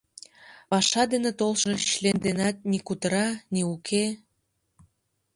[0.69, 4.05] Паша дене толшо член денат ни кутыра, ни уке.